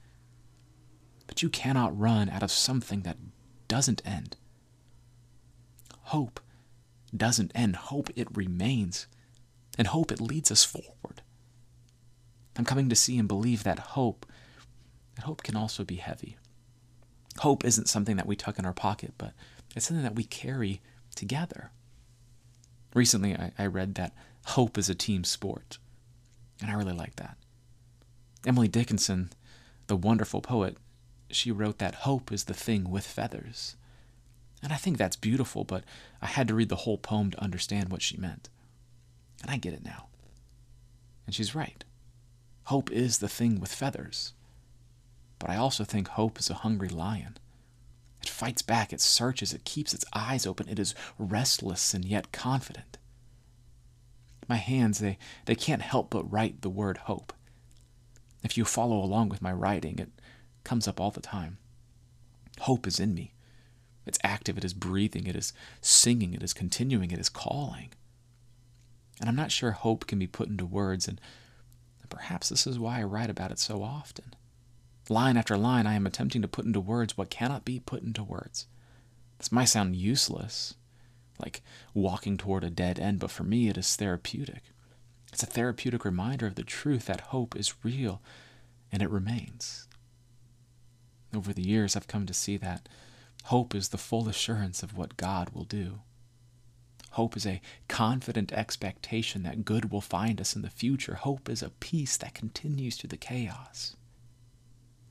But 1.28 1.42
you 1.42 1.50
cannot 1.50 1.98
run 1.98 2.30
out 2.30 2.44
of 2.44 2.52
something 2.52 3.02
that 3.02 3.18
doesn't 3.68 4.02
end. 4.06 4.38
Hope 6.04 6.40
doesn't 7.16 7.52
end. 7.56 7.76
Hope, 7.76 8.10
it 8.16 8.36
remains. 8.36 9.08
And 9.78 9.88
hope, 9.88 10.12
it 10.12 10.22
leads 10.22 10.52
us 10.52 10.64
forward. 10.64 11.22
I'm 12.58 12.66
coming 12.66 12.90
to 12.90 12.96
see 12.96 13.18
and 13.18 13.28
believe 13.28 13.64
that 13.64 13.80
hope, 13.80 14.26
that 15.16 15.26
hope 15.26 15.44
can 15.44 15.56
also 15.56 15.84
be 15.84 15.98
heavy. 15.98 16.38
Hope 17.40 17.66
isn't 17.66 17.90
something 17.90 18.16
that 18.16 18.28
we 18.28 18.36
tuck 18.36 18.58
in 18.58 18.66
our 18.66 18.74
pocket, 18.74 19.14
but 19.18 19.34
it's 19.76 19.88
something 19.88 20.04
that 20.04 20.16
we 20.16 20.24
carry 20.24 20.82
together. 21.16 21.72
Recently, 22.96 23.36
I, 23.36 23.52
I 23.60 23.66
read 23.68 23.94
that 23.96 24.14
hope 24.46 24.78
is 24.78 24.90
a 24.90 24.96
team 24.96 25.26
sport, 25.26 25.78
and 26.62 26.72
I 26.72 26.76
really 26.76 26.94
like 26.94 27.18
that. 27.18 27.38
Emily 28.48 28.70
Dickinson, 28.70 29.32
the 29.88 29.98
wonderful 29.98 30.42
poet, 30.42 30.78
she 31.30 31.52
wrote 31.52 31.78
that 31.80 31.96
hope 31.96 32.32
is 32.32 32.46
the 32.46 32.54
thing 32.54 32.90
with 32.90 33.06
feathers. 33.06 33.76
And 34.64 34.72
I 34.72 34.78
think 34.78 34.98
that's 34.98 35.18
beautiful, 35.18 35.66
but 35.66 35.84
I 36.22 36.28
had 36.28 36.48
to 36.48 36.56
read 36.56 36.70
the 36.70 36.78
whole 36.78 36.98
poem 36.98 37.32
to 37.32 37.44
understand 37.44 37.90
what 37.90 38.02
she 38.02 38.16
meant. 38.18 38.50
And 39.42 39.52
I 39.52 39.58
get 39.58 39.74
it 39.74 39.84
now. 39.84 40.08
And 41.26 41.36
she's 41.36 41.54
right. 41.54 41.84
Hope 42.66 42.90
is 42.92 43.18
the 43.18 43.28
thing 43.28 43.60
with 43.60 43.74
feathers. 43.74 44.32
But 45.38 45.50
I 45.50 45.58
also 45.58 45.84
think 45.84 46.08
hope 46.08 46.40
is 46.40 46.50
a 46.50 46.56
hungry 46.56 46.90
lion. 46.90 47.38
It 48.26 48.30
fights 48.30 48.64
back, 48.64 48.92
it 48.92 49.02
searches, 49.02 49.54
it 49.54 49.66
keeps 49.66 49.94
its 49.94 50.04
eyes 50.12 50.48
open, 50.48 50.68
it 50.68 50.80
is 50.80 50.96
restless 51.20 51.94
and 51.94 52.04
yet 52.04 52.32
confident. 52.32 52.98
My 54.48 54.56
hands, 54.56 54.98
they, 54.98 55.20
they 55.46 55.54
can't 55.54 55.84
help 55.84 56.10
but 56.10 56.32
write 56.32 56.64
the 56.64 56.70
word 56.72 56.98
hope. 56.98 57.34
If 58.44 58.58
you 58.58 58.66
follow 58.66 58.98
along 58.98 59.30
with 59.30 59.44
my 59.44 59.54
writing, 59.54 60.00
it 60.00 60.10
comes 60.64 60.88
up 60.88 61.00
all 61.00 61.12
the 61.12 61.22
time. 61.22 61.60
Hope 62.62 62.88
is 62.88 63.00
in 63.00 63.14
me. 63.14 63.36
It's 64.08 64.20
active, 64.24 64.58
it 64.58 64.66
is 64.66 64.74
breathing, 64.74 65.28
it 65.28 65.36
is 65.36 65.54
singing, 65.80 66.34
it 66.34 66.42
is 66.42 66.52
continuing, 66.52 67.12
it 67.12 67.20
is 67.20 67.30
calling. 67.30 67.90
And 69.20 69.30
I'm 69.30 69.36
not 69.36 69.52
sure 69.52 69.72
hope 69.72 70.08
can 70.08 70.18
be 70.18 70.26
put 70.26 70.50
into 70.50 70.66
words, 70.66 71.08
and 71.08 71.22
perhaps 72.10 72.50
this 72.50 72.66
is 72.66 72.80
why 72.80 73.02
I 73.02 73.04
write 73.04 73.30
about 73.30 73.52
it 73.52 73.60
so 73.60 73.84
often. 73.84 74.34
Line 75.08 75.38
after 75.38 75.56
line, 75.56 75.86
I 75.86 75.94
am 75.94 76.08
attempting 76.08 76.42
to 76.42 76.48
put 76.48 76.66
into 76.66 76.80
words 76.80 77.18
what 77.18 77.30
cannot 77.30 77.64
be 77.64 77.80
put 77.80 78.02
into 78.02 78.24
words. 78.24 78.66
This 79.38 79.52
might 79.52 79.66
sound 79.66 79.96
useless, 79.96 80.76
like 81.40 81.62
walking 81.94 82.38
toward 82.38 82.64
a 82.64 82.70
dead 82.70 83.00
end, 83.00 83.20
but 83.20 83.30
for 83.32 83.44
me 83.44 83.68
it 83.68 83.78
is 83.78 83.96
therapeutic. 83.96 84.64
It's 85.32 85.44
a 85.44 85.48
therapeutic 85.48 86.06
reminder 86.06 86.48
of 86.48 86.56
the 86.56 86.64
truth 86.64 87.06
that 87.06 87.22
hope 87.22 87.56
is 87.56 87.84
real 87.84 88.22
and 88.92 89.04
it 89.04 89.10
remains. 89.10 89.88
Over 91.36 91.54
the 91.54 91.68
years, 91.68 91.96
I've 91.96 92.08
come 92.08 92.26
to 92.26 92.34
see 92.34 92.58
that 92.58 92.88
hope 93.46 93.76
is 93.76 93.90
the 93.90 93.98
full 93.98 94.30
assurance 94.30 94.82
of 94.82 94.98
what 94.98 95.18
God 95.18 95.50
will 95.50 95.66
do. 95.66 96.00
Hope 97.12 97.38
is 97.38 97.46
a 97.46 97.62
confident 97.88 98.52
expectation 98.54 99.44
that 99.44 99.66
good 99.66 99.92
will 99.92 100.02
find 100.02 100.42
us 100.42 100.56
in 100.56 100.62
the 100.62 100.70
future. 100.70 101.16
Hope 101.16 101.50
is 101.50 101.62
a 101.62 101.70
peace 101.70 102.18
that 102.18 102.34
continues 102.34 102.96
through 102.96 103.10
the 103.10 103.18
chaos. 103.18 103.96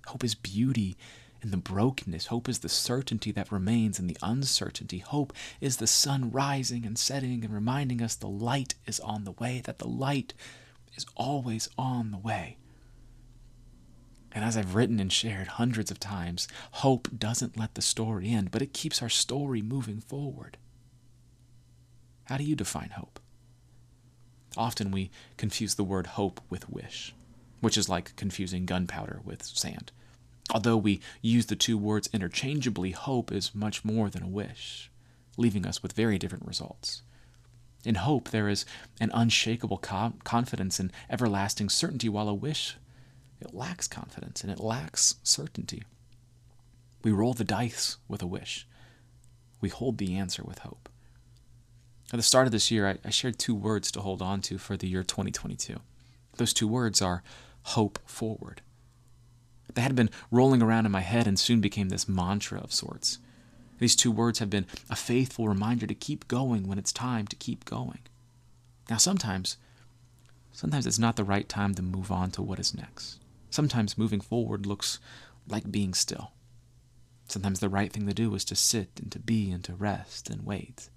Hope 0.06 0.24
is 0.24 0.34
beauty 0.34 0.96
in 1.42 1.50
the 1.50 1.56
brokenness. 1.56 2.26
Hope 2.26 2.48
is 2.48 2.60
the 2.60 2.68
certainty 2.68 3.30
that 3.32 3.52
remains 3.52 3.98
in 3.98 4.06
the 4.06 4.16
uncertainty. 4.22 4.98
Hope 4.98 5.32
is 5.60 5.76
the 5.76 5.86
sun 5.86 6.30
rising 6.30 6.86
and 6.86 6.98
setting 6.98 7.44
and 7.44 7.52
reminding 7.52 8.00
us 8.00 8.14
the 8.14 8.26
light 8.26 8.74
is 8.86 8.98
on 9.00 9.24
the 9.24 9.32
way, 9.32 9.60
that 9.64 9.78
the 9.78 9.88
light 9.88 10.32
is 10.96 11.06
always 11.16 11.68
on 11.76 12.10
the 12.10 12.18
way. 12.18 12.56
And 14.32 14.44
as 14.44 14.56
I've 14.56 14.74
written 14.74 14.98
and 14.98 15.12
shared 15.12 15.46
hundreds 15.46 15.90
of 15.90 16.00
times, 16.00 16.48
hope 16.72 17.08
doesn't 17.16 17.56
let 17.56 17.74
the 17.74 17.82
story 17.82 18.30
end, 18.30 18.50
but 18.50 18.62
it 18.62 18.72
keeps 18.72 19.00
our 19.00 19.08
story 19.08 19.62
moving 19.62 20.00
forward. 20.00 20.56
How 22.24 22.38
do 22.38 22.44
you 22.44 22.56
define 22.56 22.90
hope? 22.90 23.20
Often 24.56 24.90
we 24.90 25.10
confuse 25.36 25.74
the 25.74 25.84
word 25.84 26.08
hope 26.08 26.40
with 26.48 26.68
wish, 26.68 27.14
which 27.64 27.78
is 27.78 27.88
like 27.88 28.14
confusing 28.16 28.66
gunpowder 28.66 29.20
with 29.24 29.42
sand. 29.42 29.90
Although 30.50 30.76
we 30.76 31.00
use 31.22 31.46
the 31.46 31.56
two 31.56 31.78
words 31.78 32.10
interchangeably, 32.12 32.90
hope 32.90 33.32
is 33.32 33.54
much 33.54 33.84
more 33.84 34.10
than 34.10 34.22
a 34.22 34.28
wish, 34.28 34.90
leaving 35.38 35.66
us 35.66 35.82
with 35.82 35.94
very 35.94 36.18
different 36.18 36.46
results. 36.46 37.02
In 37.82 37.94
hope, 37.94 38.28
there 38.28 38.50
is 38.50 38.66
an 39.00 39.10
unshakable 39.14 39.78
confidence 39.78 40.78
and 40.78 40.92
everlasting 41.08 41.70
certainty, 41.70 42.10
while 42.10 42.28
a 42.28 42.34
wish 42.34 42.76
it 43.40 43.54
lacks 43.54 43.88
confidence 43.88 44.42
and 44.42 44.52
it 44.52 44.60
lacks 44.60 45.16
certainty. 45.22 45.84
We 47.02 47.12
roll 47.12 47.32
the 47.32 47.44
dice 47.44 47.96
with 48.08 48.20
a 48.20 48.26
wish. 48.26 48.66
We 49.62 49.70
hold 49.70 49.96
the 49.96 50.16
answer 50.16 50.42
with 50.44 50.58
hope. 50.58 50.90
At 52.12 52.18
the 52.18 52.22
start 52.22 52.46
of 52.46 52.52
this 52.52 52.70
year, 52.70 52.86
I, 52.86 52.98
I 53.06 53.10
shared 53.10 53.38
two 53.38 53.54
words 53.54 53.90
to 53.92 54.02
hold 54.02 54.20
on 54.20 54.42
to 54.42 54.58
for 54.58 54.76
the 54.76 54.86
year 54.86 55.02
2022. 55.02 55.80
Those 56.36 56.52
two 56.52 56.68
words 56.68 57.00
are 57.00 57.22
hope 57.64 57.98
forward. 58.06 58.62
They 59.74 59.82
had 59.82 59.96
been 59.96 60.10
rolling 60.30 60.62
around 60.62 60.86
in 60.86 60.92
my 60.92 61.00
head 61.00 61.26
and 61.26 61.38
soon 61.38 61.60
became 61.60 61.88
this 61.88 62.08
mantra 62.08 62.60
of 62.60 62.72
sorts. 62.72 63.18
These 63.78 63.96
two 63.96 64.12
words 64.12 64.38
have 64.38 64.50
been 64.50 64.66
a 64.88 64.96
faithful 64.96 65.48
reminder 65.48 65.86
to 65.86 65.94
keep 65.94 66.28
going 66.28 66.68
when 66.68 66.78
it's 66.78 66.92
time 66.92 67.26
to 67.26 67.36
keep 67.36 67.64
going. 67.64 68.00
Now, 68.88 68.98
sometimes, 68.98 69.56
sometimes 70.52 70.86
it's 70.86 70.98
not 70.98 71.16
the 71.16 71.24
right 71.24 71.48
time 71.48 71.74
to 71.74 71.82
move 71.82 72.12
on 72.12 72.30
to 72.32 72.42
what 72.42 72.60
is 72.60 72.74
next. 72.74 73.18
Sometimes 73.50 73.98
moving 73.98 74.20
forward 74.20 74.66
looks 74.66 75.00
like 75.48 75.70
being 75.70 75.94
still. 75.94 76.32
Sometimes 77.28 77.60
the 77.60 77.68
right 77.68 77.92
thing 77.92 78.06
to 78.06 78.14
do 78.14 78.34
is 78.34 78.44
to 78.46 78.54
sit 78.54 78.90
and 79.00 79.10
to 79.10 79.18
be 79.18 79.50
and 79.50 79.64
to 79.64 79.74
rest 79.74 80.30
and 80.30 80.44
wait. 80.44 80.88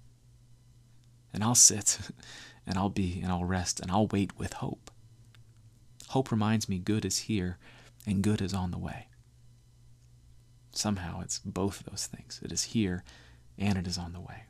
And 1.32 1.42
I'll 1.42 1.54
sit 1.54 1.98
and 2.66 2.78
I'll 2.78 2.90
be 2.90 3.20
and 3.22 3.32
I'll 3.32 3.44
rest 3.44 3.80
and 3.80 3.90
I'll 3.90 4.06
wait 4.06 4.38
with 4.38 4.54
hope. 4.54 4.90
Hope 6.10 6.30
reminds 6.30 6.68
me 6.68 6.78
good 6.78 7.04
is 7.04 7.18
here 7.18 7.58
and 8.06 8.22
good 8.22 8.40
is 8.40 8.54
on 8.54 8.70
the 8.70 8.78
way. 8.78 9.08
Somehow 10.72 11.20
it's 11.20 11.38
both 11.38 11.84
those 11.84 12.06
things. 12.06 12.40
It 12.42 12.52
is 12.52 12.62
here 12.62 13.04
and 13.58 13.76
it 13.76 13.86
is 13.86 13.98
on 13.98 14.12
the 14.12 14.20
way. 14.20 14.44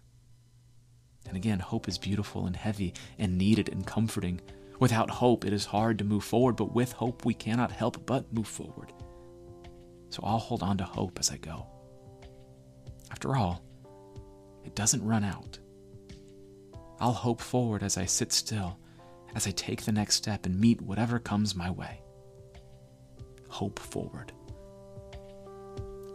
And 1.27 1.37
again, 1.37 1.59
hope 1.59 1.89
is 1.89 1.99
beautiful 1.99 2.47
and 2.47 2.57
heavy 2.57 2.95
and 3.19 3.37
needed 3.37 3.69
and 3.69 3.87
comforting 3.87 4.41
Without 4.79 5.11
hope, 5.11 5.45
it 5.45 5.53
is 5.53 5.65
hard 5.65 5.99
to 5.99 6.05
move 6.05 6.23
forward, 6.23 6.57
but 6.57 6.75
with 6.75 6.93
hope, 6.93 7.25
we 7.25 7.35
cannot 7.35 7.73
help 7.73 8.07
but 8.07 8.33
move 8.33 8.47
forward. 8.47 8.93
So 10.11 10.23
I'll 10.25 10.39
hold 10.39 10.63
on 10.63 10.79
to 10.79 10.85
hope 10.85 11.19
as 11.19 11.31
I 11.31 11.37
go. 11.37 11.67
After 13.11 13.35
all, 13.37 13.63
it 14.65 14.77
doesn't 14.77 15.05
run 15.05 15.25
out. 15.25 15.59
I'll 17.01 17.13
hope 17.13 17.41
forward 17.41 17.83
as 17.83 17.99
I 17.99 18.05
sit 18.05 18.33
still, 18.33 18.79
as 19.35 19.47
I 19.47 19.51
take 19.51 19.83
the 19.85 19.93
next 19.93 20.17
step 20.17 20.47
and 20.47 20.59
meet 20.59 20.81
whatever 20.81 21.19
comes 21.19 21.55
my 21.55 21.71
way. 21.71 22.01
Hope 23.49 23.79
forward. 23.79 24.33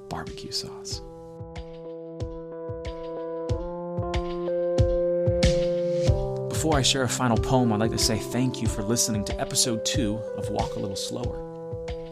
Barbecue 0.10 0.51
sauce. 0.51 1.01
Before 6.50 6.77
I 6.77 6.82
share 6.82 7.03
a 7.03 7.10
final 7.10 7.38
poem, 7.38 7.74
I'd 7.74 7.79
like 7.79 7.91
to 7.91 7.98
say 7.98 8.17
thank 8.17 8.62
you 8.62 8.67
for 8.70 8.84
listening 8.84 9.25
to 9.25 9.39
episode 9.39 9.84
two 9.84 10.15
of 10.38 10.50
Walk 10.50 10.75
a 10.75 10.79
Little 10.79 10.96
Slower. 10.96 11.43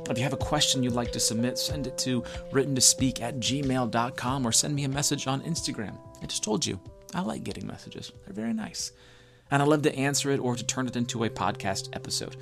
If 0.09 0.17
you 0.17 0.23
have 0.25 0.33
a 0.33 0.37
question 0.37 0.83
you'd 0.83 0.91
like 0.91 1.13
to 1.13 1.21
submit, 1.21 1.57
send 1.57 1.87
it 1.87 1.97
to 1.99 2.21
written 2.51 2.75
to 2.75 2.81
speak 2.81 3.21
at 3.21 3.39
gmail.com 3.39 4.45
or 4.45 4.51
send 4.51 4.75
me 4.75 4.83
a 4.83 4.89
message 4.89 5.25
on 5.25 5.41
Instagram. 5.43 5.95
I 6.21 6.25
just 6.25 6.43
told 6.43 6.65
you, 6.65 6.81
I 7.13 7.21
like 7.21 7.45
getting 7.45 7.65
messages, 7.65 8.11
they're 8.25 8.33
very 8.33 8.53
nice. 8.53 8.91
And 9.51 9.61
I 9.61 9.65
love 9.65 9.83
to 9.83 9.95
answer 9.95 10.31
it 10.31 10.39
or 10.39 10.55
to 10.55 10.65
turn 10.65 10.87
it 10.87 10.95
into 10.95 11.23
a 11.23 11.29
podcast 11.29 11.89
episode. 11.93 12.37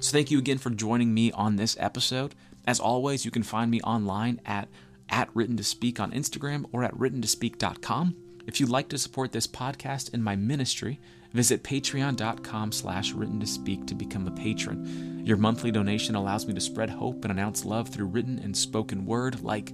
So 0.00 0.12
thank 0.12 0.30
you 0.30 0.38
again 0.38 0.58
for 0.58 0.70
joining 0.70 1.12
me 1.12 1.32
on 1.32 1.56
this 1.56 1.76
episode. 1.80 2.34
As 2.66 2.78
always, 2.78 3.24
you 3.24 3.30
can 3.30 3.42
find 3.42 3.70
me 3.70 3.80
online 3.80 4.40
at 4.46 4.68
at 5.08 5.28
written 5.34 5.56
to 5.56 5.64
speak 5.64 5.98
on 5.98 6.12
Instagram 6.12 6.66
or 6.70 6.84
at 6.84 6.96
written 6.96 7.20
to 7.20 7.26
speak.com. 7.26 8.14
If 8.46 8.60
you'd 8.60 8.68
like 8.68 8.88
to 8.90 8.98
support 8.98 9.32
this 9.32 9.48
podcast 9.48 10.14
and 10.14 10.22
my 10.22 10.36
ministry, 10.36 11.00
Visit 11.32 11.62
patreon.com 11.62 12.72
slash 12.72 13.12
written 13.12 13.38
to 13.38 13.46
speak 13.46 13.86
to 13.86 13.94
become 13.94 14.26
a 14.26 14.32
patron. 14.32 15.22
Your 15.24 15.36
monthly 15.36 15.70
donation 15.70 16.16
allows 16.16 16.46
me 16.46 16.54
to 16.54 16.60
spread 16.60 16.90
hope 16.90 17.24
and 17.24 17.30
announce 17.30 17.64
love 17.64 17.88
through 17.88 18.06
written 18.06 18.40
and 18.40 18.56
spoken 18.56 19.06
word 19.06 19.40
like, 19.42 19.72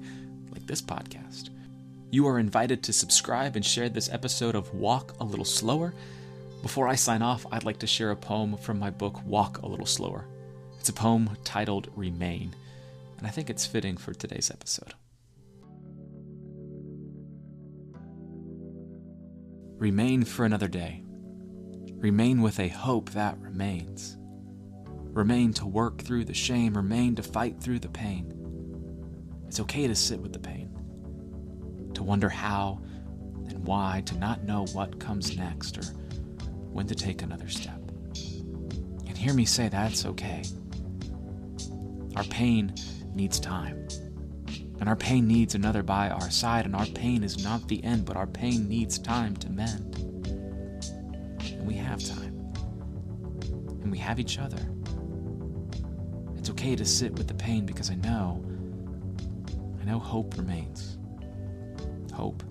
like 0.50 0.66
this 0.66 0.82
podcast. 0.82 1.50
You 2.10 2.26
are 2.28 2.38
invited 2.38 2.82
to 2.84 2.92
subscribe 2.92 3.56
and 3.56 3.64
share 3.64 3.88
this 3.88 4.12
episode 4.12 4.54
of 4.54 4.72
Walk 4.74 5.14
a 5.18 5.24
Little 5.24 5.44
Slower. 5.46 5.94
Before 6.62 6.88
I 6.88 6.94
sign 6.94 7.22
off, 7.22 7.46
I'd 7.52 7.64
like 7.64 7.78
to 7.78 7.86
share 7.86 8.10
a 8.10 8.16
poem 8.16 8.56
from 8.56 8.78
my 8.78 8.90
book 8.90 9.24
Walk 9.24 9.58
a 9.58 9.66
Little 9.66 9.86
Slower. 9.86 10.26
It's 10.80 10.88
a 10.88 10.92
poem 10.92 11.30
titled 11.44 11.88
Remain, 11.94 12.54
and 13.18 13.26
I 13.26 13.30
think 13.30 13.50
it's 13.50 13.66
fitting 13.66 13.96
for 13.96 14.12
today's 14.14 14.50
episode. 14.50 14.94
Remain 19.78 20.24
for 20.24 20.44
another 20.44 20.68
day. 20.68 21.02
Remain 21.96 22.40
with 22.42 22.58
a 22.60 22.68
hope 22.68 23.10
that 23.10 23.38
remains. 23.40 24.16
Remain 24.88 25.52
to 25.54 25.66
work 25.66 26.02
through 26.02 26.24
the 26.24 26.34
shame. 26.34 26.74
Remain 26.74 27.14
to 27.16 27.22
fight 27.22 27.60
through 27.60 27.80
the 27.80 27.88
pain. 27.88 28.32
It's 29.46 29.60
okay 29.60 29.86
to 29.86 29.94
sit 29.94 30.20
with 30.20 30.32
the 30.32 30.38
pain, 30.38 30.70
to 31.94 32.02
wonder 32.02 32.28
how 32.28 32.80
and 33.48 33.64
why, 33.66 34.02
to 34.06 34.18
not 34.18 34.44
know 34.44 34.66
what 34.72 34.98
comes 34.98 35.36
next 35.36 35.78
or 35.78 35.84
when 36.76 36.86
to 36.86 36.94
take 36.94 37.22
another 37.22 37.48
step. 37.48 37.80
And 39.06 39.16
hear 39.16 39.32
me 39.32 39.46
say 39.46 39.68
that's 39.70 40.04
okay. 40.04 40.42
Our 42.14 42.24
pain 42.24 42.74
needs 43.14 43.40
time. 43.40 43.88
And 44.78 44.86
our 44.86 44.94
pain 44.94 45.26
needs 45.26 45.54
another 45.54 45.82
by 45.82 46.10
our 46.10 46.30
side, 46.30 46.66
and 46.66 46.76
our 46.76 46.84
pain 46.84 47.24
is 47.24 47.42
not 47.42 47.66
the 47.66 47.82
end, 47.82 48.04
but 48.04 48.16
our 48.16 48.26
pain 48.26 48.68
needs 48.68 48.98
time 48.98 49.34
to 49.36 49.48
mend. 49.48 49.96
And 51.46 51.66
we 51.66 51.74
have 51.74 52.04
time. 52.04 52.52
And 53.82 53.90
we 53.90 53.96
have 53.96 54.20
each 54.20 54.38
other. 54.38 54.60
It's 56.36 56.50
okay 56.50 56.76
to 56.76 56.84
sit 56.84 57.12
with 57.14 57.26
the 57.26 57.34
pain 57.34 57.64
because 57.64 57.90
I 57.90 57.94
know, 57.94 58.44
I 59.80 59.84
know 59.84 59.98
hope 59.98 60.36
remains. 60.36 60.98
Hope 62.12 62.42